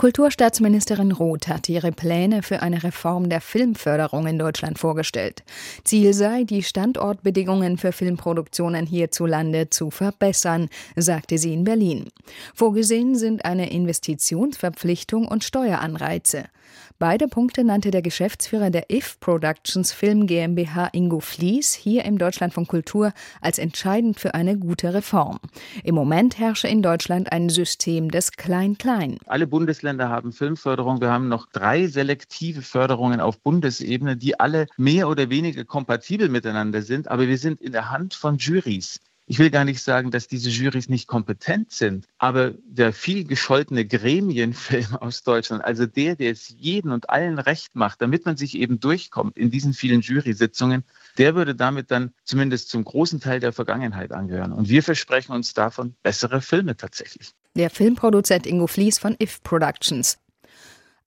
[0.00, 5.42] Kulturstaatsministerin Roth hat ihre Pläne für eine Reform der Filmförderung in Deutschland vorgestellt.
[5.84, 12.08] Ziel sei, die Standortbedingungen für Filmproduktionen hierzulande zu verbessern, sagte sie in Berlin.
[12.54, 16.44] Vorgesehen sind eine Investitionsverpflichtung und Steueranreize.
[16.98, 22.52] Beide Punkte nannte der Geschäftsführer der IF Productions Film GmbH Ingo Flies hier im Deutschland
[22.52, 25.40] von Kultur als entscheidend für eine gute Reform.
[25.82, 29.16] Im Moment herrsche in Deutschland ein System des Klein-Klein.
[29.26, 31.00] Alle Bundesländer Bundesländer haben Filmförderung.
[31.00, 36.82] Wir haben noch drei selektive Förderungen auf Bundesebene, die alle mehr oder weniger kompatibel miteinander
[36.82, 37.08] sind.
[37.08, 39.00] Aber wir sind in der Hand von Juries.
[39.26, 43.84] Ich will gar nicht sagen, dass diese Jurys nicht kompetent sind, aber der viel gescholtene
[43.84, 48.56] Gremienfilm aus Deutschland, also der, der es jeden und allen recht macht, damit man sich
[48.56, 50.84] eben durchkommt in diesen vielen Jury-Sitzungen,
[51.18, 54.52] der würde damit dann zumindest zum großen Teil der Vergangenheit angehören.
[54.52, 57.32] Und wir versprechen uns davon bessere Filme tatsächlich.
[57.56, 60.18] Der Filmproduzent Ingo Flies von If Productions.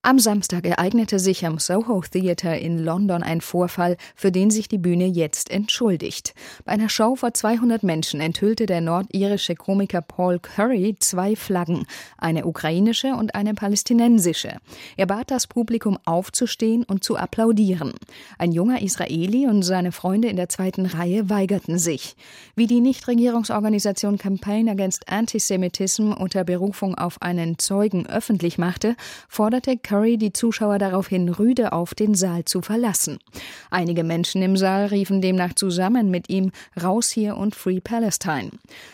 [0.05, 4.77] Am Samstag ereignete sich am Soho Theatre in London ein Vorfall, für den sich die
[4.77, 6.33] Bühne jetzt entschuldigt.
[6.65, 11.85] Bei einer Show vor 200 Menschen enthüllte der nordirische Komiker Paul Curry zwei Flaggen,
[12.17, 14.57] eine ukrainische und eine palästinensische.
[14.97, 17.93] Er bat das Publikum aufzustehen und zu applaudieren.
[18.37, 22.17] Ein junger Israeli und seine Freunde in der zweiten Reihe weigerten sich.
[22.57, 28.97] Wie die Nichtregierungsorganisation Campaign Against Antisemitism unter Berufung auf einen Zeugen öffentlich machte,
[29.29, 33.19] forderte die Zuschauer daraufhin rüde auf, den Saal zu verlassen.
[33.69, 38.49] Einige Menschen im Saal riefen demnach zusammen mit ihm Raus hier und Free Palestine.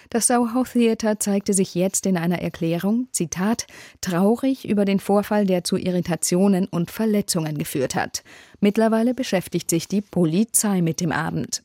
[0.10, 3.66] Das Soho Theater zeigte sich jetzt in einer Erklärung, Zitat,
[4.02, 8.24] traurig über den Vorfall, der zu Irritationen und Verletzungen geführt hat.
[8.60, 11.64] Mittlerweile beschäftigt sich die Polizei mit dem Abend.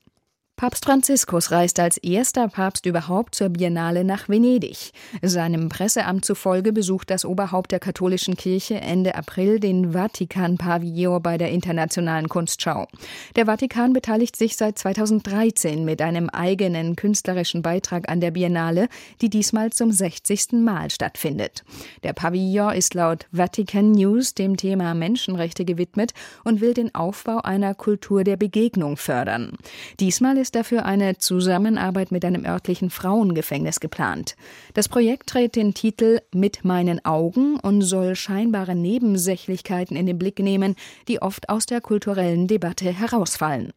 [0.65, 4.93] Papst Franziskus reist als erster Papst überhaupt zur Biennale nach Venedig.
[5.21, 11.51] Seinem Presseamt zufolge besucht das Oberhaupt der katholischen Kirche Ende April den Vatikan-Pavillon bei der
[11.51, 12.89] Internationalen Kunstschau.
[13.37, 18.89] Der Vatikan beteiligt sich seit 2013 mit einem eigenen künstlerischen Beitrag an der Biennale,
[19.21, 20.53] die diesmal zum 60.
[20.53, 21.63] Mal stattfindet.
[22.05, 27.75] Der Pavillon ist laut Vatican News dem Thema Menschenrechte gewidmet und will den Aufbau einer
[27.75, 29.59] Kultur der Begegnung fördern.
[30.01, 34.37] Diesmal ist dafür eine Zusammenarbeit mit einem örtlichen Frauengefängnis geplant.
[34.75, 40.39] Das Projekt trägt den Titel Mit meinen Augen und soll scheinbare Nebensächlichkeiten in den Blick
[40.39, 40.77] nehmen,
[41.09, 43.73] die oft aus der kulturellen Debatte herausfallen.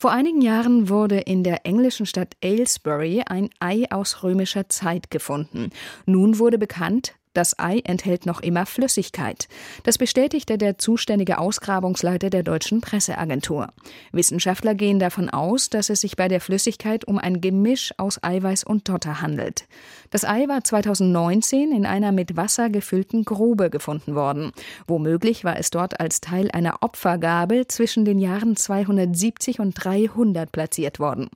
[0.00, 5.70] Vor einigen Jahren wurde in der englischen Stadt Aylesbury ein Ei aus römischer Zeit gefunden.
[6.06, 9.48] Nun wurde bekannt, das Ei enthält noch immer Flüssigkeit.
[9.84, 13.68] Das bestätigte der zuständige Ausgrabungsleiter der deutschen Presseagentur.
[14.12, 18.64] Wissenschaftler gehen davon aus, dass es sich bei der Flüssigkeit um ein Gemisch aus Eiweiß
[18.64, 19.66] und Dotter handelt.
[20.10, 24.52] Das Ei war 2019 in einer mit Wasser gefüllten Grube gefunden worden.
[24.86, 30.98] Womöglich war es dort als Teil einer Opfergabe zwischen den Jahren 270 und 300 platziert
[30.98, 31.28] worden.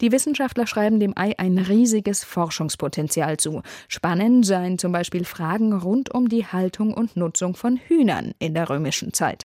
[0.00, 3.62] Die Wissenschaftler schreiben dem Ei ein riesiges Forschungspotenzial zu.
[3.88, 8.68] Spannend seien zum Beispiel Fragen rund um die Haltung und Nutzung von Hühnern in der
[8.68, 9.44] römischen Zeit.